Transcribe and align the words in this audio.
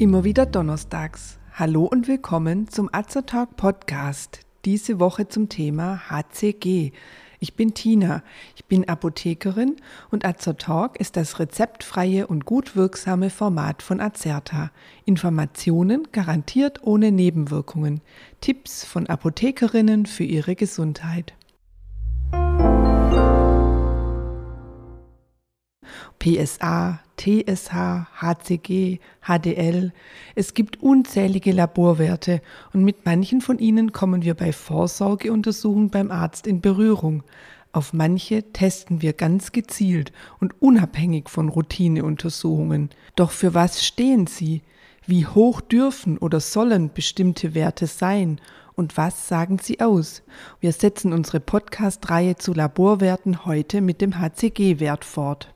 Immer 0.00 0.24
wieder 0.24 0.46
donnerstags. 0.46 1.38
Hallo 1.52 1.84
und 1.84 2.08
willkommen 2.08 2.68
zum 2.68 2.88
Azertalk 2.90 3.56
Podcast. 3.56 4.40
Diese 4.64 4.98
Woche 4.98 5.28
zum 5.28 5.50
Thema 5.50 6.08
HCG. 6.08 6.92
Ich 7.38 7.54
bin 7.54 7.74
Tina, 7.74 8.22
ich 8.56 8.64
bin 8.64 8.88
Apothekerin 8.88 9.76
und 10.10 10.24
Azertalk 10.24 10.98
ist 10.98 11.18
das 11.18 11.38
rezeptfreie 11.38 12.26
und 12.26 12.46
gut 12.46 12.76
wirksame 12.76 13.28
Format 13.28 13.82
von 13.82 14.00
Azerta. 14.00 14.70
Informationen 15.04 16.08
garantiert 16.12 16.82
ohne 16.82 17.12
Nebenwirkungen. 17.12 18.00
Tipps 18.40 18.86
von 18.86 19.06
Apothekerinnen 19.06 20.06
für 20.06 20.24
ihre 20.24 20.56
Gesundheit. 20.56 21.34
PSA, 26.20 27.00
TSH, 27.16 27.72
HCG, 28.20 29.00
HDL. 29.22 29.92
Es 30.34 30.54
gibt 30.54 30.82
unzählige 30.82 31.52
Laborwerte 31.52 32.42
und 32.72 32.84
mit 32.84 33.06
manchen 33.06 33.40
von 33.40 33.58
ihnen 33.58 33.92
kommen 33.92 34.22
wir 34.22 34.34
bei 34.34 34.52
Vorsorgeuntersuchungen 34.52 35.90
beim 35.90 36.10
Arzt 36.10 36.46
in 36.46 36.60
Berührung. 36.60 37.22
Auf 37.72 37.92
manche 37.92 38.52
testen 38.52 39.00
wir 39.00 39.14
ganz 39.14 39.52
gezielt 39.52 40.12
und 40.40 40.60
unabhängig 40.60 41.30
von 41.30 41.48
Routineuntersuchungen. 41.48 42.90
Doch 43.16 43.30
für 43.30 43.54
was 43.54 43.84
stehen 43.84 44.26
sie? 44.26 44.60
Wie 45.06 45.26
hoch 45.26 45.60
dürfen 45.60 46.18
oder 46.18 46.40
sollen 46.40 46.92
bestimmte 46.92 47.54
Werte 47.54 47.86
sein? 47.86 48.40
Und 48.74 48.96
was 48.96 49.28
sagen 49.28 49.58
sie 49.58 49.80
aus? 49.80 50.22
Wir 50.60 50.72
setzen 50.72 51.12
unsere 51.12 51.40
Podcast-Reihe 51.40 52.36
zu 52.36 52.54
Laborwerten 52.54 53.44
heute 53.44 53.80
mit 53.80 54.00
dem 54.00 54.18
HCG-Wert 54.18 55.04
fort. 55.04 55.52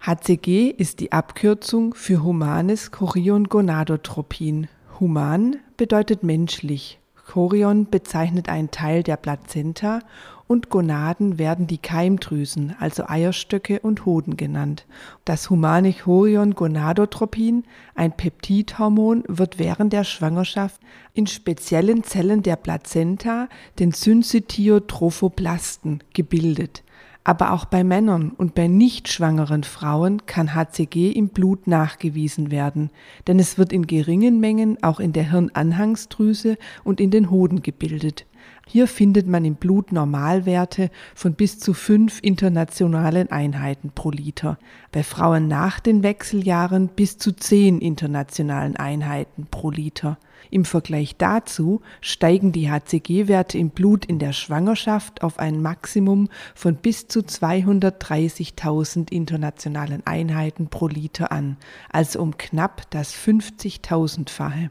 HCG 0.00 0.70
ist 0.70 1.00
die 1.00 1.12
Abkürzung 1.12 1.94
für 1.94 2.22
humanes 2.22 2.92
Chorion-Gonadotropin. 2.92 4.68
Human 5.00 5.56
bedeutet 5.76 6.22
menschlich. 6.22 7.00
Chorion 7.26 7.90
bezeichnet 7.90 8.48
einen 8.48 8.70
Teil 8.70 9.02
der 9.02 9.16
Plazenta 9.16 9.98
und 10.46 10.70
Gonaden 10.70 11.38
werden 11.38 11.66
die 11.66 11.78
Keimdrüsen, 11.78 12.76
also 12.78 13.08
Eierstöcke 13.08 13.80
und 13.80 14.06
Hoden 14.06 14.36
genannt. 14.36 14.86
Das 15.24 15.50
humane 15.50 15.92
Chorion-Gonadotropin, 15.92 17.64
ein 17.96 18.12
Peptidhormon, 18.12 19.24
wird 19.26 19.58
während 19.58 19.92
der 19.92 20.04
Schwangerschaft 20.04 20.80
in 21.14 21.26
speziellen 21.26 22.04
Zellen 22.04 22.44
der 22.44 22.56
Plazenta, 22.56 23.48
den 23.80 23.90
Syncytiotrophoplasten, 23.90 26.04
gebildet. 26.14 26.84
Aber 27.28 27.50
auch 27.50 27.64
bei 27.64 27.82
Männern 27.82 28.30
und 28.30 28.54
bei 28.54 28.68
nicht 28.68 29.08
schwangeren 29.08 29.64
Frauen 29.64 30.26
kann 30.26 30.54
HCG 30.54 31.10
im 31.10 31.30
Blut 31.30 31.66
nachgewiesen 31.66 32.52
werden, 32.52 32.88
denn 33.26 33.40
es 33.40 33.58
wird 33.58 33.72
in 33.72 33.88
geringen 33.88 34.38
Mengen 34.38 34.80
auch 34.84 35.00
in 35.00 35.12
der 35.12 35.32
Hirnanhangsdrüse 35.32 36.56
und 36.84 37.00
in 37.00 37.10
den 37.10 37.28
Hoden 37.28 37.62
gebildet. 37.62 38.26
Hier 38.68 38.88
findet 38.88 39.28
man 39.28 39.44
im 39.44 39.54
Blut 39.54 39.92
Normalwerte 39.92 40.90
von 41.14 41.34
bis 41.34 41.60
zu 41.60 41.72
fünf 41.72 42.18
internationalen 42.20 43.30
Einheiten 43.30 43.92
pro 43.94 44.10
Liter, 44.10 44.58
bei 44.90 45.04
Frauen 45.04 45.46
nach 45.46 45.78
den 45.78 46.02
Wechseljahren 46.02 46.88
bis 46.88 47.16
zu 47.16 47.30
zehn 47.30 47.80
internationalen 47.80 48.74
Einheiten 48.74 49.46
pro 49.48 49.70
Liter. 49.70 50.18
Im 50.50 50.64
Vergleich 50.64 51.16
dazu 51.16 51.80
steigen 52.00 52.50
die 52.50 52.68
HCG-Werte 52.68 53.56
im 53.56 53.70
Blut 53.70 54.04
in 54.04 54.18
der 54.18 54.32
Schwangerschaft 54.32 55.22
auf 55.22 55.38
ein 55.38 55.62
Maximum 55.62 56.28
von 56.56 56.74
bis 56.74 57.06
zu 57.06 57.20
230.000 57.20 59.12
internationalen 59.12 60.04
Einheiten 60.06 60.66
pro 60.70 60.88
Liter 60.88 61.30
an, 61.30 61.56
also 61.88 62.20
um 62.20 62.36
knapp 62.36 62.90
das 62.90 63.14
50.000-fache. 63.14 64.70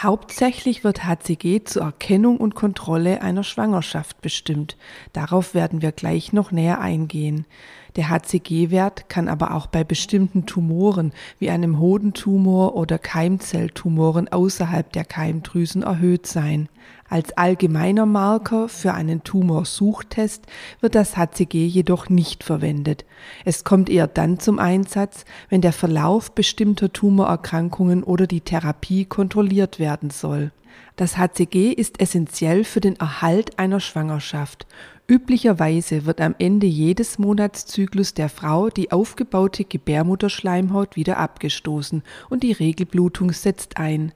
Hauptsächlich 0.00 0.84
wird 0.84 1.04
HCG 1.04 1.64
zur 1.64 1.82
Erkennung 1.82 2.36
und 2.36 2.54
Kontrolle 2.54 3.20
einer 3.20 3.42
Schwangerschaft 3.42 4.20
bestimmt. 4.20 4.76
Darauf 5.12 5.54
werden 5.54 5.82
wir 5.82 5.90
gleich 5.90 6.32
noch 6.32 6.52
näher 6.52 6.80
eingehen. 6.80 7.46
Der 7.96 8.10
HCG-Wert 8.10 9.08
kann 9.08 9.28
aber 9.28 9.54
auch 9.54 9.66
bei 9.66 9.84
bestimmten 9.84 10.46
Tumoren 10.46 11.12
wie 11.38 11.50
einem 11.50 11.78
Hodentumor 11.78 12.76
oder 12.76 12.98
Keimzelltumoren 12.98 14.28
außerhalb 14.28 14.92
der 14.92 15.04
Keimdrüsen 15.04 15.82
erhöht 15.82 16.26
sein. 16.26 16.68
Als 17.10 17.36
allgemeiner 17.38 18.04
Marker 18.04 18.68
für 18.68 18.92
einen 18.92 19.24
Tumorsuchtest 19.24 20.44
wird 20.80 20.94
das 20.94 21.16
HCG 21.16 21.66
jedoch 21.66 22.10
nicht 22.10 22.44
verwendet. 22.44 23.06
Es 23.46 23.64
kommt 23.64 23.88
eher 23.88 24.06
dann 24.06 24.38
zum 24.38 24.58
Einsatz, 24.58 25.24
wenn 25.48 25.62
der 25.62 25.72
Verlauf 25.72 26.32
bestimmter 26.32 26.92
Tumorerkrankungen 26.92 28.02
oder 28.02 28.26
die 28.26 28.42
Therapie 28.42 29.06
kontrolliert 29.06 29.78
werden 29.78 30.10
soll. 30.10 30.52
Das 30.96 31.16
HCG 31.16 31.72
ist 31.72 32.00
essentiell 32.00 32.64
für 32.64 32.80
den 32.80 32.96
Erhalt 32.96 33.58
einer 33.58 33.80
Schwangerschaft. 33.80 34.66
Üblicherweise 35.10 36.04
wird 36.04 36.20
am 36.20 36.34
Ende 36.38 36.66
jedes 36.66 37.18
Monatszyklus 37.18 38.12
der 38.12 38.28
Frau 38.28 38.68
die 38.68 38.92
aufgebaute 38.92 39.64
Gebärmutterschleimhaut 39.64 40.96
wieder 40.96 41.16
abgestoßen 41.16 42.02
und 42.28 42.42
die 42.42 42.52
Regelblutung 42.52 43.32
setzt 43.32 43.78
ein. 43.78 44.12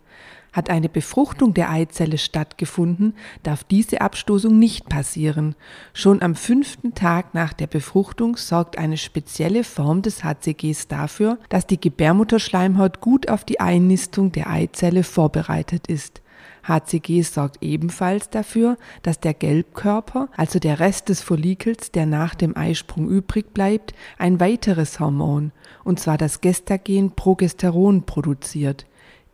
Hat 0.53 0.69
eine 0.69 0.91
Befruchtung 0.91 1.55
der 1.55 1.71
Eizelle 1.71 2.19
stattgefunden, 2.19 3.15
darf 3.43 3.65
diese 3.65 4.03
Abstoßung 4.03 4.59
nicht 4.59 4.91
passieren. 4.91 5.55
Schon 5.95 6.21
am 6.21 6.35
fünften 6.35 6.95
Tag 6.95 7.33
nach 7.33 7.55
der 7.55 7.69
Befruchtung 7.69 8.37
sorgt 8.37 8.77
eine 8.77 8.99
spezielle 8.99 9.65
Form 9.65 10.03
des 10.03 10.23
HCGs 10.23 10.89
dafür, 10.89 11.39
dass 11.49 11.67
die 11.67 11.81
Gebärmutterschleimhaut 11.81 13.01
gut 13.01 13.31
auf 13.31 13.45
die 13.47 13.61
Einnistung 13.61 14.31
der 14.31 14.51
Eizelle 14.51 15.05
vorbereitet 15.05 15.87
ist. 15.87 16.21
HCG 16.63 17.23
sorgt 17.23 17.63
ebenfalls 17.63 18.31
dafür, 18.31 18.77
dass 19.03 19.21
der 19.21 19.35
Gelbkörper, 19.35 20.29
also 20.37 20.59
der 20.59 20.81
Rest 20.81 21.09
des 21.09 21.21
Follikels, 21.21 21.91
der 21.91 22.07
nach 22.07 22.35
dem 22.35 22.57
Eisprung 22.57 23.09
übrig 23.09 23.53
bleibt, 23.53 23.95
ein 24.19 24.41
weiteres 24.41 25.01
Hormon, 25.01 25.53
und 25.85 25.99
zwar 25.99 26.19
das 26.19 26.41
Gestagen 26.41 27.13
Progesteron 27.13 28.05
produziert. 28.05 28.87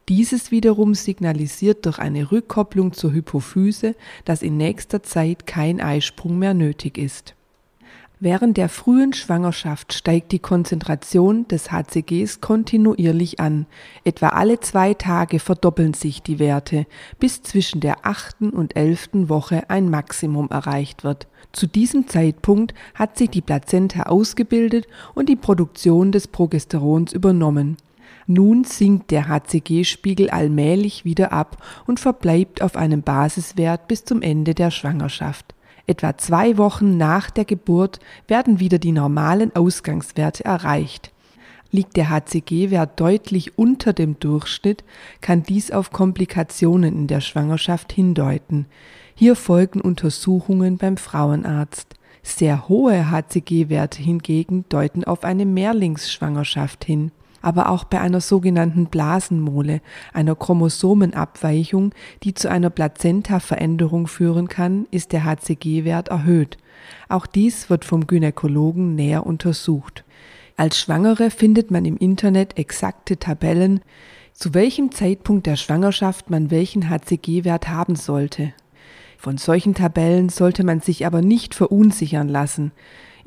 Dieses 0.09 0.51
wiederum 0.51 0.95
signalisiert 0.95 1.85
durch 1.85 1.99
eine 1.99 2.33
Rückkopplung 2.33 2.95
zur 2.95 3.13
Hypophyse, 3.13 3.95
dass 4.25 4.41
in 4.41 4.57
nächster 4.57 5.03
Zeit 5.03 5.47
kein 5.47 5.83
Eisprung 5.83 6.39
mehr 6.39 6.55
nötig 6.55 6.97
ist. 6.97 7.35
Während 8.21 8.57
der 8.57 8.69
frühen 8.69 9.13
Schwangerschaft 9.13 9.93
steigt 9.93 10.33
die 10.33 10.41
Konzentration 10.41 11.47
des 11.47 11.71
HCGs 11.71 12.41
kontinuierlich 12.41 13.39
an. 13.39 13.67
Etwa 14.03 14.31
alle 14.31 14.59
zwei 14.59 14.95
Tage 14.95 15.39
verdoppeln 15.39 15.95
sich 15.95 16.21
die 16.21 16.41
Werte, 16.41 16.87
bis 17.21 17.45
zwischen 17.45 17.81
der 17.81 18.05
achten 18.05 18.51
und 18.51 18.75
elften 18.75 19.29
Woche 19.29 19.71
ein 19.71 19.89
Maximum 19.89 20.49
erreicht 20.51 21.05
wird. 21.05 21.29
Zu 21.53 21.69
diesem 21.69 22.09
Zeitpunkt 22.09 22.75
hat 22.93 23.17
sich 23.17 23.31
die 23.31 23.41
Plazenta 23.41 24.05
ausgebildet 24.05 24.89
und 25.15 25.29
die 25.29 25.37
Produktion 25.37 26.11
des 26.11 26.27
Progesterons 26.27 27.13
übernommen. 27.13 27.77
Nun 28.27 28.65
sinkt 28.65 29.13
der 29.13 29.29
HCG-Spiegel 29.29 30.29
allmählich 30.31 31.05
wieder 31.05 31.33
ab 31.33 31.63
und 31.87 32.01
verbleibt 32.01 32.63
auf 32.63 32.75
einem 32.75 33.03
Basiswert 33.03 33.87
bis 33.87 34.05
zum 34.05 34.23
Ende 34.23 34.55
der 34.55 34.73
Schwangerschaft. 34.73 35.55
Etwa 35.89 36.19
zwei 36.19 36.59
Wochen 36.59 36.99
nach 36.99 37.31
der 37.31 37.47
Geburt 37.47 37.99
werden 38.29 38.61
wieder 38.61 38.79
die 38.79 38.93
normalen 38.93 39.57
Ausgangswerte 39.57 40.45
erreicht. 40.45 41.13
Liegt 41.71 41.97
der 41.97 42.11
HCG-Wert 42.11 43.01
deutlich 43.01 43.57
unter 43.57 43.95
dem 43.95 44.21
Durchschnitt, 44.21 44.85
kann 45.23 45.43
dies 45.43 45.71
auf 45.71 45.91
Komplikationen 45.91 46.95
in 46.95 47.07
der 47.07 47.23
Schwangerschaft 47.23 47.91
hindeuten. 47.91 48.67
Hier 49.15 49.35
folgen 49.35 49.81
Untersuchungen 49.81 50.77
beim 50.77 50.99
Frauenarzt. 50.99 51.95
Sehr 52.23 52.69
hohe 52.69 53.11
HCG-Werte 53.11 54.03
hingegen 54.03 54.67
deuten 54.69 55.05
auf 55.05 55.25
eine 55.25 55.47
Mehrlingsschwangerschaft 55.47 56.85
hin 56.85 57.13
aber 57.43 57.69
auch 57.71 57.85
bei 57.85 58.01
einer 58.01 58.21
sogenannten 58.21 58.87
Blasenmole, 58.87 59.81
einer 60.13 60.35
Chromosomenabweichung, 60.35 61.93
die 62.23 62.35
zu 62.35 62.51
einer 62.51 62.71
Plazenta-Veränderung 62.71 64.07
führen 64.07 64.49
kann, 64.49 64.87
ist 64.91 65.13
der 65.13 65.25
HCG-Wert 65.25 66.09
erhöht. 66.09 66.59
Auch 67.09 67.27
dies 67.27 67.71
wird 67.71 67.85
vom 67.85 68.07
Gynäkologen 68.07 68.95
näher 68.95 69.27
untersucht. 69.27 70.05
Als 70.57 70.79
Schwangere 70.81 71.31
findet 71.31 71.71
man 71.71 71.85
im 71.85 71.97
Internet 71.97 72.59
exakte 72.59 73.17
Tabellen, 73.19 73.81
zu 74.33 74.55
welchem 74.55 74.93
Zeitpunkt 74.93 75.47
der 75.47 75.57
Schwangerschaft 75.57 76.31
man 76.31 76.51
welchen 76.51 76.89
HCG-Wert 76.89 77.69
haben 77.69 77.97
sollte. 77.97 78.53
Von 79.17 79.37
solchen 79.37 79.75
Tabellen 79.75 80.29
sollte 80.29 80.63
man 80.63 80.81
sich 80.81 81.05
aber 81.05 81.23
nicht 81.23 81.55
verunsichern 81.55 82.29
lassen. 82.29 82.71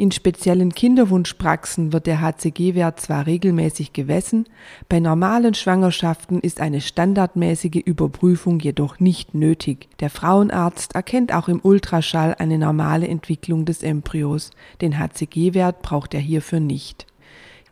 In 0.01 0.11
speziellen 0.11 0.73
Kinderwunschpraxen 0.73 1.93
wird 1.93 2.07
der 2.07 2.21
HCG-Wert 2.21 2.99
zwar 2.99 3.27
regelmäßig 3.27 3.93
gemessen, 3.93 4.47
bei 4.89 4.99
normalen 4.99 5.53
Schwangerschaften 5.53 6.39
ist 6.39 6.59
eine 6.59 6.81
standardmäßige 6.81 7.83
Überprüfung 7.85 8.59
jedoch 8.59 8.99
nicht 8.99 9.35
nötig. 9.35 9.89
Der 9.99 10.09
Frauenarzt 10.09 10.95
erkennt 10.95 11.31
auch 11.31 11.47
im 11.49 11.59
Ultraschall 11.61 12.33
eine 12.39 12.57
normale 12.57 13.07
Entwicklung 13.07 13.65
des 13.65 13.83
Embryos. 13.83 14.49
Den 14.81 14.97
HCG-Wert 14.97 15.83
braucht 15.83 16.15
er 16.15 16.19
hierfür 16.19 16.61
nicht. 16.61 17.05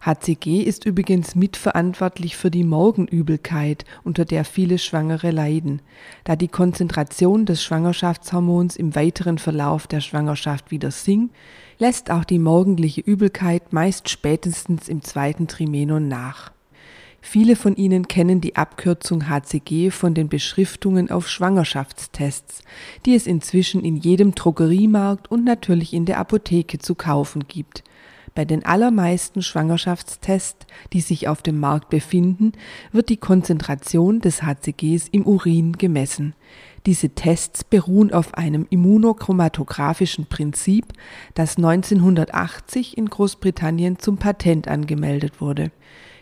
HCG 0.01 0.61
ist 0.61 0.85
übrigens 0.85 1.35
mitverantwortlich 1.35 2.37
für 2.37 2.49
die 2.49 2.63
Morgenübelkeit, 2.63 3.83
unter 4.03 4.23
der 4.23 4.45
viele 4.45 4.77
Schwangere 4.77 5.31
leiden, 5.31 5.81
da 6.23 6.37
die 6.37 6.47
Konzentration 6.47 7.45
des 7.45 7.61
Schwangerschaftshormons 7.63 8.77
im 8.77 8.95
weiteren 8.95 9.37
Verlauf 9.37 9.87
der 9.87 9.99
Schwangerschaft 9.99 10.71
wieder 10.71 10.91
sinkt, 10.91 11.35
lässt 11.79 12.11
auch 12.11 12.23
die 12.23 12.39
morgendliche 12.39 13.01
Übelkeit 13.01 13.73
meist 13.73 14.09
spätestens 14.09 14.87
im 14.87 15.01
zweiten 15.01 15.47
Trimenon 15.47 16.07
nach. 16.07 16.51
Viele 17.21 17.57
von 17.57 17.75
Ihnen 17.75 18.07
kennen 18.07 18.39
die 18.39 18.55
Abkürzung 18.55 19.27
HCG 19.27 19.91
von 19.91 20.13
den 20.13 20.29
Beschriftungen 20.29 21.11
auf 21.11 21.27
Schwangerschaftstests, 21.27 22.63
die 23.05 23.15
es 23.15 23.27
inzwischen 23.27 23.83
in 23.83 23.97
jedem 23.97 24.33
Drogeriemarkt 24.33 25.29
und 25.29 25.43
natürlich 25.43 25.93
in 25.93 26.05
der 26.05 26.19
Apotheke 26.19 26.79
zu 26.79 26.95
kaufen 26.95 27.45
gibt. 27.47 27.83
Bei 28.35 28.45
den 28.45 28.65
allermeisten 28.65 29.41
Schwangerschaftstests, 29.41 30.67
die 30.93 31.01
sich 31.01 31.27
auf 31.27 31.41
dem 31.41 31.59
Markt 31.59 31.89
befinden, 31.89 32.53
wird 32.91 33.09
die 33.09 33.17
Konzentration 33.17 34.21
des 34.21 34.43
HCGs 34.43 35.07
im 35.09 35.25
Urin 35.25 35.73
gemessen. 35.73 36.33
Diese 36.85 37.09
Tests 37.09 37.63
beruhen 37.63 38.13
auf 38.13 38.35
einem 38.35 38.65
immunochromatographischen 38.69 40.27
Prinzip, 40.27 40.93
das 41.33 41.57
1980 41.57 42.97
in 42.97 43.09
Großbritannien 43.09 43.99
zum 43.99 44.17
Patent 44.17 44.67
angemeldet 44.67 45.41
wurde. 45.41 45.71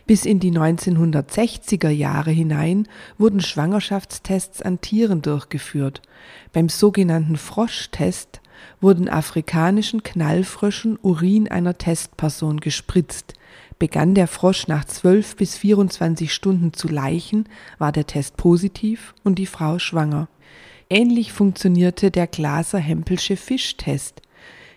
Bis 0.06 0.24
in 0.24 0.40
die 0.40 0.52
1960er 0.52 1.90
Jahre 1.90 2.30
hinein 2.30 2.88
wurden 3.18 3.40
Schwangerschaftstests 3.40 4.62
an 4.62 4.80
Tieren 4.80 5.20
durchgeführt. 5.20 6.00
Beim 6.52 6.70
sogenannten 6.70 7.36
Froschtest 7.36 8.40
wurden 8.80 9.08
afrikanischen 9.08 10.02
Knallfröschen 10.02 10.98
Urin 11.00 11.48
einer 11.48 11.78
Testperson 11.78 12.60
gespritzt. 12.60 13.34
Begann 13.78 14.14
der 14.14 14.26
Frosch 14.26 14.66
nach 14.66 14.84
12 14.84 15.36
bis 15.36 15.56
24 15.56 16.32
Stunden 16.32 16.72
zu 16.72 16.88
leichen, 16.88 17.48
war 17.78 17.92
der 17.92 18.06
Test 18.06 18.36
positiv 18.36 19.14
und 19.24 19.38
die 19.38 19.46
Frau 19.46 19.78
schwanger. 19.78 20.28
Ähnlich 20.90 21.32
funktionierte 21.32 22.10
der 22.10 22.26
Glaser-Hempelsche 22.26 23.36
Fischtest. 23.36 24.22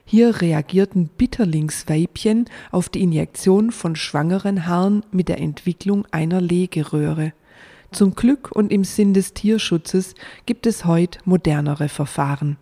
Hier 0.03 0.41
reagierten 0.41 1.07
Bitterlingsweibchen 1.07 2.45
auf 2.71 2.89
die 2.89 3.01
Injektion 3.01 3.71
von 3.71 3.95
schwangeren 3.95 4.67
Haaren 4.67 5.03
mit 5.11 5.29
der 5.29 5.39
Entwicklung 5.39 6.05
einer 6.11 6.41
Legeröhre. 6.41 7.33
Zum 7.91 8.15
Glück 8.15 8.51
und 8.51 8.71
im 8.71 8.83
Sinn 8.83 9.13
des 9.13 9.33
Tierschutzes 9.33 10.15
gibt 10.45 10.65
es 10.65 10.85
heute 10.85 11.19
modernere 11.25 11.89
Verfahren. 11.89 12.57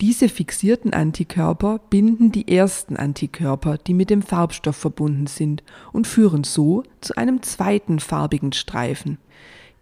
Diese 0.00 0.28
fixierten 0.28 0.92
Antikörper 0.92 1.78
binden 1.88 2.32
die 2.32 2.52
ersten 2.52 2.96
Antikörper, 2.96 3.78
die 3.78 3.94
mit 3.94 4.10
dem 4.10 4.22
Farbstoff 4.22 4.76
verbunden 4.76 5.28
sind, 5.28 5.62
und 5.92 6.08
führen 6.08 6.42
so 6.42 6.82
zu 7.00 7.14
einem 7.16 7.42
zweiten 7.42 8.00
farbigen 8.00 8.52
Streifen. 8.52 9.18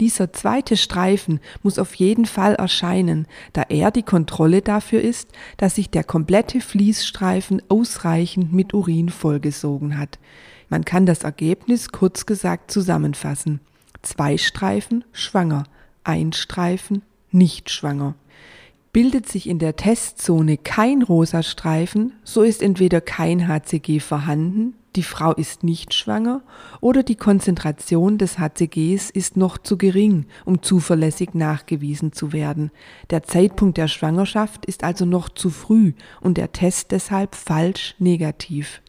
Dieser 0.00 0.32
zweite 0.32 0.78
Streifen 0.78 1.40
muss 1.62 1.78
auf 1.78 1.94
jeden 1.94 2.24
Fall 2.24 2.54
erscheinen, 2.54 3.26
da 3.52 3.64
er 3.68 3.90
die 3.90 4.02
Kontrolle 4.02 4.62
dafür 4.62 5.02
ist, 5.02 5.30
dass 5.58 5.74
sich 5.74 5.90
der 5.90 6.04
komplette 6.04 6.62
Fließstreifen 6.62 7.60
ausreichend 7.68 8.50
mit 8.50 8.72
Urin 8.72 9.10
vollgesogen 9.10 9.98
hat. 9.98 10.18
Man 10.70 10.86
kann 10.86 11.04
das 11.04 11.22
Ergebnis 11.22 11.90
kurz 11.90 12.24
gesagt 12.24 12.70
zusammenfassen. 12.70 13.60
Zwei 14.00 14.38
Streifen 14.38 15.04
schwanger, 15.12 15.64
ein 16.02 16.32
Streifen 16.32 17.02
nicht 17.30 17.68
schwanger. 17.68 18.14
Bildet 18.94 19.28
sich 19.28 19.48
in 19.48 19.58
der 19.58 19.76
Testzone 19.76 20.56
kein 20.56 21.02
rosa 21.02 21.42
Streifen, 21.42 22.14
so 22.24 22.40
ist 22.40 22.62
entweder 22.62 23.02
kein 23.02 23.46
HCG 23.46 24.00
vorhanden, 24.00 24.74
die 24.96 25.02
Frau 25.04 25.32
ist 25.32 25.62
nicht 25.62 25.94
schwanger 25.94 26.42
oder 26.80 27.02
die 27.02 27.14
Konzentration 27.14 28.18
des 28.18 28.38
HCGs 28.38 29.10
ist 29.10 29.36
noch 29.36 29.58
zu 29.58 29.78
gering, 29.78 30.26
um 30.44 30.62
zuverlässig 30.62 31.34
nachgewiesen 31.34 32.12
zu 32.12 32.32
werden. 32.32 32.70
Der 33.10 33.22
Zeitpunkt 33.22 33.78
der 33.78 33.88
Schwangerschaft 33.88 34.66
ist 34.66 34.82
also 34.82 35.04
noch 35.04 35.28
zu 35.28 35.50
früh 35.50 35.92
und 36.20 36.38
der 36.38 36.52
Test 36.52 36.90
deshalb 36.90 37.36
falsch 37.36 37.94
negativ. 37.98 38.82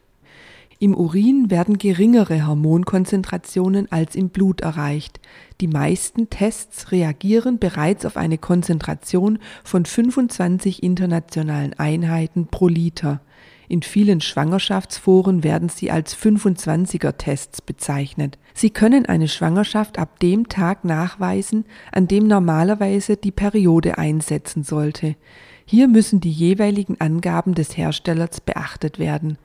Im 0.82 0.96
Urin 0.96 1.48
werden 1.48 1.78
geringere 1.78 2.44
Hormonkonzentrationen 2.44 3.92
als 3.92 4.16
im 4.16 4.30
Blut 4.30 4.62
erreicht. 4.62 5.20
Die 5.60 5.68
meisten 5.68 6.28
Tests 6.28 6.90
reagieren 6.90 7.60
bereits 7.60 8.04
auf 8.04 8.16
eine 8.16 8.36
Konzentration 8.36 9.38
von 9.62 9.84
25 9.84 10.82
internationalen 10.82 11.74
Einheiten 11.74 12.48
pro 12.48 12.66
Liter. 12.66 13.20
In 13.68 13.82
vielen 13.82 14.20
Schwangerschaftsforen 14.20 15.44
werden 15.44 15.68
sie 15.68 15.90
als 15.90 16.16
25er-Tests 16.16 17.62
bezeichnet. 17.62 18.38
Sie 18.54 18.70
können 18.70 19.06
eine 19.06 19.28
Schwangerschaft 19.28 19.98
ab 19.98 20.20
dem 20.20 20.48
Tag 20.48 20.84
nachweisen, 20.84 21.64
an 21.90 22.08
dem 22.08 22.26
normalerweise 22.26 23.16
die 23.16 23.30
Periode 23.30 23.98
einsetzen 23.98 24.62
sollte. 24.64 25.16
Hier 25.64 25.88
müssen 25.88 26.20
die 26.20 26.30
jeweiligen 26.30 27.00
Angaben 27.00 27.54
des 27.54 27.76
Herstellers 27.76 28.40
beachtet 28.40 28.98
werden. 28.98 29.38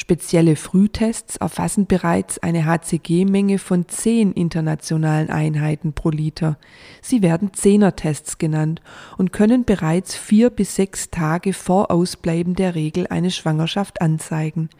Spezielle 0.00 0.56
Frühtests 0.56 1.36
erfassen 1.36 1.84
bereits 1.86 2.38
eine 2.38 2.64
HCG-Menge 2.64 3.58
von 3.58 3.86
10 3.86 4.32
internationalen 4.32 5.28
Einheiten 5.28 5.92
pro 5.92 6.08
Liter. 6.08 6.56
Sie 7.02 7.20
werden 7.20 7.52
Zehner-Tests 7.52 8.38
genannt 8.38 8.80
und 9.18 9.34
können 9.34 9.66
bereits 9.66 10.16
vier 10.16 10.48
bis 10.48 10.74
sechs 10.74 11.10
Tage 11.10 11.52
vor 11.52 11.90
Ausbleiben 11.90 12.54
der 12.54 12.74
Regel 12.74 13.08
eine 13.08 13.30
Schwangerschaft 13.30 14.00
anzeigen. 14.00 14.70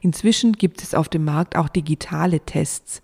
Inzwischen 0.00 0.54
gibt 0.54 0.82
es 0.82 0.94
auf 0.94 1.10
dem 1.10 1.26
Markt 1.26 1.56
auch 1.56 1.68
digitale 1.68 2.40
Tests. 2.40 3.02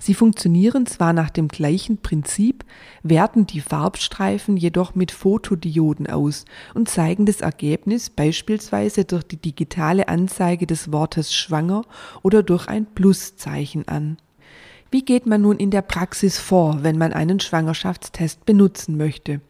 Sie 0.00 0.14
funktionieren 0.14 0.86
zwar 0.86 1.12
nach 1.12 1.30
dem 1.30 1.48
gleichen 1.48 1.98
Prinzip, 1.98 2.64
werten 3.02 3.46
die 3.46 3.60
Farbstreifen 3.60 4.56
jedoch 4.56 4.94
mit 4.94 5.10
Fotodioden 5.10 6.06
aus 6.06 6.44
und 6.74 6.88
zeigen 6.88 7.26
das 7.26 7.40
Ergebnis 7.40 8.08
beispielsweise 8.08 9.04
durch 9.04 9.24
die 9.24 9.36
digitale 9.36 10.08
Anzeige 10.08 10.66
des 10.66 10.92
Wortes 10.92 11.34
schwanger 11.34 11.82
oder 12.22 12.42
durch 12.42 12.68
ein 12.68 12.86
Pluszeichen 12.86 13.88
an. 13.88 14.18
Wie 14.90 15.04
geht 15.04 15.26
man 15.26 15.42
nun 15.42 15.58
in 15.58 15.70
der 15.70 15.82
Praxis 15.82 16.38
vor, 16.38 16.82
wenn 16.82 16.96
man 16.96 17.12
einen 17.12 17.40
Schwangerschaftstest 17.40 18.46
benutzen 18.46 18.96
möchte? 18.96 19.40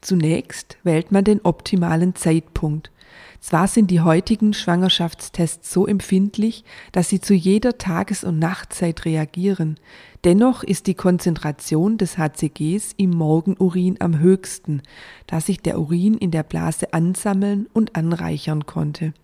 Zunächst 0.00 0.78
wählt 0.84 1.12
man 1.12 1.24
den 1.24 1.40
optimalen 1.42 2.14
Zeitpunkt. 2.14 2.90
Zwar 3.40 3.68
sind 3.68 3.90
die 3.90 4.00
heutigen 4.00 4.52
Schwangerschaftstests 4.52 5.72
so 5.72 5.86
empfindlich, 5.86 6.64
dass 6.92 7.08
sie 7.08 7.20
zu 7.20 7.34
jeder 7.34 7.78
Tages- 7.78 8.24
und 8.24 8.38
Nachtzeit 8.38 9.04
reagieren. 9.04 9.76
Dennoch 10.24 10.62
ist 10.62 10.86
die 10.86 10.94
Konzentration 10.94 11.96
des 11.96 12.18
HCGs 12.18 12.92
im 12.98 13.10
Morgenurin 13.10 13.96
am 14.00 14.18
höchsten, 14.18 14.82
da 15.26 15.40
sich 15.40 15.60
der 15.60 15.78
Urin 15.78 16.18
in 16.18 16.30
der 16.30 16.42
Blase 16.42 16.92
ansammeln 16.92 17.66
und 17.72 17.96
anreichern 17.96 18.66
konnte. 18.66 19.14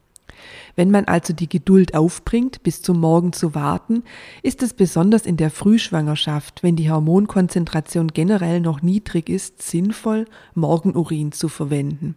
Wenn 0.75 0.90
man 0.90 1.07
also 1.07 1.33
die 1.33 1.49
Geduld 1.49 1.95
aufbringt, 1.95 2.62
bis 2.62 2.83
zum 2.83 3.00
Morgen 3.00 3.33
zu 3.33 3.55
warten, 3.55 4.02
ist 4.43 4.62
es 4.62 4.75
besonders 4.75 5.26
in 5.26 5.37
der 5.37 5.50
Frühschwangerschaft, 5.50 6.62
wenn 6.62 6.76
die 6.76 6.90
Hormonkonzentration 6.90 8.09
generell 8.09 8.61
noch 8.61 8.83
niedrig 8.83 9.28
ist, 9.28 9.62
sinnvoll, 9.62 10.26
Morgenurin 10.55 11.33
zu 11.33 11.49
verwenden. 11.49 12.16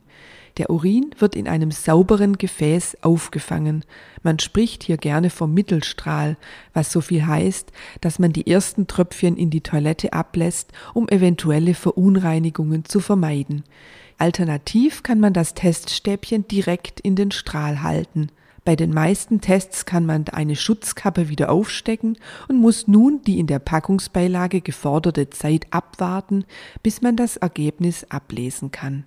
Der 0.57 0.69
Urin 0.69 1.11
wird 1.17 1.35
in 1.35 1.47
einem 1.47 1.71
sauberen 1.71 2.37
Gefäß 2.37 2.97
aufgefangen. 3.01 3.85
Man 4.23 4.39
spricht 4.39 4.83
hier 4.83 4.97
gerne 4.97 5.29
vom 5.29 5.53
Mittelstrahl, 5.53 6.37
was 6.73 6.91
so 6.91 7.01
viel 7.01 7.25
heißt, 7.25 7.71
dass 8.01 8.19
man 8.19 8.33
die 8.33 8.47
ersten 8.47 8.87
Tröpfchen 8.87 9.37
in 9.37 9.49
die 9.49 9.61
Toilette 9.61 10.13
ablässt, 10.13 10.71
um 10.93 11.07
eventuelle 11.07 11.73
Verunreinigungen 11.73 12.85
zu 12.85 12.99
vermeiden. 12.99 13.63
Alternativ 14.17 15.01
kann 15.03 15.21
man 15.21 15.33
das 15.33 15.53
Teststäbchen 15.53 16.47
direkt 16.47 16.99
in 16.99 17.15
den 17.15 17.31
Strahl 17.31 17.81
halten. 17.81 18.29
Bei 18.65 18.75
den 18.75 18.93
meisten 18.93 19.41
Tests 19.41 19.85
kann 19.85 20.05
man 20.05 20.27
eine 20.27 20.55
Schutzkappe 20.55 21.29
wieder 21.29 21.49
aufstecken 21.49 22.17
und 22.49 22.57
muss 22.57 22.87
nun 22.87 23.21
die 23.25 23.39
in 23.39 23.47
der 23.47 23.59
Packungsbeilage 23.59 24.61
geforderte 24.61 25.29
Zeit 25.29 25.67
abwarten, 25.71 26.45
bis 26.83 27.01
man 27.01 27.15
das 27.15 27.37
Ergebnis 27.37 28.05
ablesen 28.09 28.71
kann. 28.71 29.05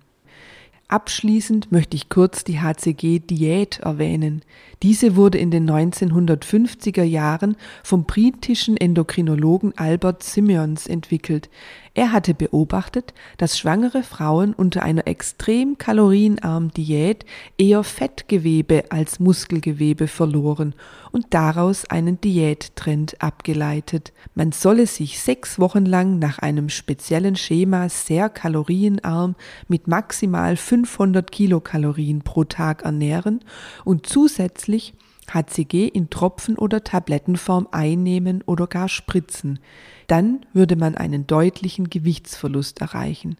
Abschließend 0.89 1.71
möchte 1.71 1.95
ich 1.95 2.09
kurz 2.09 2.43
die 2.43 2.59
HCG-Diät 2.59 3.79
erwähnen. 3.79 4.43
Diese 4.83 5.15
wurde 5.15 5.37
in 5.37 5.49
den 5.49 5.69
1950er 5.69 7.03
Jahren 7.03 7.55
vom 7.83 8.05
britischen 8.05 8.77
Endokrinologen 8.77 9.75
Albert 9.77 10.23
Simeons 10.23 10.85
entwickelt. 10.85 11.49
Er 11.95 12.11
hatte 12.11 12.33
beobachtet, 12.33 13.13
dass 13.37 13.59
schwangere 13.59 14.01
Frauen 14.01 14.55
unter 14.55 14.81
einer 14.81 15.05
extrem 15.05 15.77
kalorienarmen 15.77 16.71
Diät 16.71 17.23
eher 17.59 17.83
Fettgewebe 17.83 18.85
als 18.89 19.19
Muskelgewebe 19.19 20.07
verloren 20.07 20.73
und 21.11 21.27
daraus 21.35 21.85
einen 21.85 22.19
Diättrend 22.19 23.21
abgeleitet. 23.21 24.11
Man 24.33 24.51
solle 24.51 24.87
sich 24.87 25.19
sechs 25.19 25.59
Wochen 25.59 25.85
lang 25.85 26.17
nach 26.17 26.39
einem 26.39 26.69
speziellen 26.69 27.35
Schema 27.35 27.87
sehr 27.89 28.27
kalorienarm 28.27 29.35
mit 29.67 29.87
maximal 29.87 30.57
500 30.57 31.31
Kilokalorien 31.31 32.23
pro 32.23 32.43
Tag 32.43 32.81
ernähren 32.81 33.41
und 33.85 34.07
zusätzlich 34.07 34.95
HCG 35.31 35.87
in 35.87 36.09
Tropfen- 36.09 36.57
oder 36.57 36.83
Tablettenform 36.83 37.67
einnehmen 37.71 38.43
oder 38.45 38.65
gar 38.65 38.89
spritzen. 38.89 39.59
Dann 40.13 40.45
würde 40.53 40.75
man 40.75 40.93
einen 40.93 41.25
deutlichen 41.25 41.89
Gewichtsverlust 41.89 42.81
erreichen. 42.81 43.35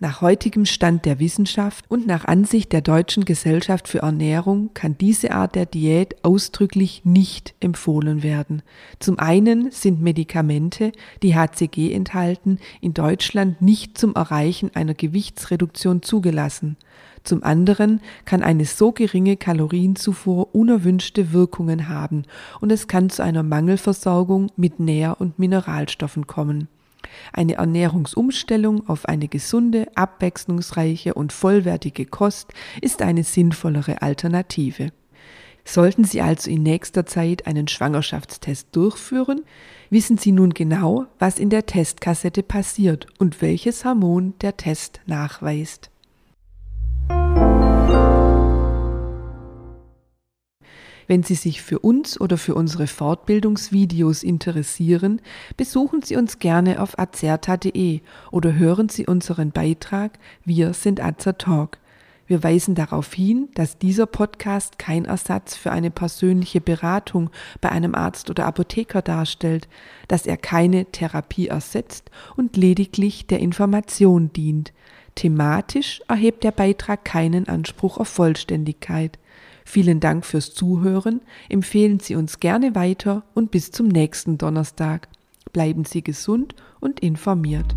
Nach 0.00 0.20
heutigem 0.20 0.66
Stand 0.66 1.06
der 1.06 1.18
Wissenschaft 1.18 1.86
und 1.88 2.06
nach 2.06 2.26
Ansicht 2.26 2.72
der 2.72 2.82
Deutschen 2.82 3.24
Gesellschaft 3.24 3.88
für 3.88 4.00
Ernährung 4.00 4.68
kann 4.74 4.98
diese 4.98 5.30
Art 5.30 5.54
der 5.54 5.64
Diät 5.64 6.22
ausdrücklich 6.22 7.06
nicht 7.06 7.54
empfohlen 7.60 8.22
werden. 8.22 8.60
Zum 8.98 9.18
einen 9.18 9.70
sind 9.70 10.02
Medikamente, 10.02 10.92
die 11.22 11.34
HCG 11.34 11.94
enthalten, 11.94 12.58
in 12.82 12.92
Deutschland 12.92 13.62
nicht 13.62 13.96
zum 13.96 14.14
Erreichen 14.14 14.70
einer 14.74 14.92
Gewichtsreduktion 14.92 16.02
zugelassen. 16.02 16.76
Zum 17.22 17.42
anderen 17.42 18.00
kann 18.24 18.42
eine 18.42 18.64
so 18.64 18.92
geringe 18.92 19.36
Kalorienzufuhr 19.36 20.54
unerwünschte 20.54 21.32
Wirkungen 21.32 21.88
haben 21.88 22.24
und 22.60 22.72
es 22.72 22.88
kann 22.88 23.10
zu 23.10 23.22
einer 23.22 23.42
Mangelversorgung 23.42 24.50
mit 24.56 24.80
Nähr- 24.80 25.20
und 25.20 25.38
Mineralstoffen 25.38 26.26
kommen. 26.26 26.68
Eine 27.32 27.54
Ernährungsumstellung 27.54 28.88
auf 28.88 29.06
eine 29.06 29.28
gesunde, 29.28 29.88
abwechslungsreiche 29.94 31.14
und 31.14 31.32
vollwertige 31.32 32.06
Kost 32.06 32.52
ist 32.80 33.02
eine 33.02 33.24
sinnvollere 33.24 34.02
Alternative. 34.02 34.92
Sollten 35.64 36.04
Sie 36.04 36.22
also 36.22 36.50
in 36.50 36.62
nächster 36.62 37.06
Zeit 37.06 37.46
einen 37.46 37.68
Schwangerschaftstest 37.68 38.68
durchführen, 38.72 39.42
wissen 39.90 40.16
Sie 40.16 40.32
nun 40.32 40.54
genau, 40.54 41.06
was 41.18 41.38
in 41.38 41.50
der 41.50 41.66
Testkassette 41.66 42.42
passiert 42.42 43.06
und 43.18 43.42
welches 43.42 43.84
Hormon 43.84 44.34
der 44.40 44.56
Test 44.56 45.00
nachweist. 45.06 45.90
Wenn 51.10 51.24
Sie 51.24 51.34
sich 51.34 51.60
für 51.60 51.80
uns 51.80 52.20
oder 52.20 52.38
für 52.38 52.54
unsere 52.54 52.86
Fortbildungsvideos 52.86 54.22
interessieren, 54.22 55.20
besuchen 55.56 56.02
Sie 56.02 56.14
uns 56.14 56.38
gerne 56.38 56.80
auf 56.80 57.00
azerta.de 57.00 58.02
oder 58.30 58.54
hören 58.54 58.88
Sie 58.88 59.08
unseren 59.08 59.50
Beitrag 59.50 60.20
Wir 60.44 60.72
sind 60.72 61.00
Azertalk. 61.00 61.78
Wir 62.28 62.44
weisen 62.44 62.76
darauf 62.76 63.12
hin, 63.12 63.48
dass 63.54 63.76
dieser 63.76 64.06
Podcast 64.06 64.78
kein 64.78 65.04
Ersatz 65.04 65.56
für 65.56 65.72
eine 65.72 65.90
persönliche 65.90 66.60
Beratung 66.60 67.30
bei 67.60 67.70
einem 67.70 67.96
Arzt 67.96 68.30
oder 68.30 68.46
Apotheker 68.46 69.02
darstellt, 69.02 69.68
dass 70.06 70.26
er 70.26 70.36
keine 70.36 70.84
Therapie 70.92 71.48
ersetzt 71.48 72.12
und 72.36 72.56
lediglich 72.56 73.26
der 73.26 73.40
Information 73.40 74.32
dient. 74.32 74.72
Thematisch 75.16 76.02
erhebt 76.06 76.44
der 76.44 76.52
Beitrag 76.52 77.04
keinen 77.04 77.48
Anspruch 77.48 77.98
auf 77.98 78.06
Vollständigkeit. 78.06 79.18
Vielen 79.70 80.00
Dank 80.00 80.26
fürs 80.26 80.52
Zuhören, 80.52 81.20
empfehlen 81.48 82.00
Sie 82.00 82.16
uns 82.16 82.40
gerne 82.40 82.74
weiter 82.74 83.22
und 83.34 83.52
bis 83.52 83.70
zum 83.70 83.86
nächsten 83.86 84.36
Donnerstag. 84.36 85.06
Bleiben 85.52 85.84
Sie 85.84 86.02
gesund 86.02 86.56
und 86.80 86.98
informiert. 86.98 87.76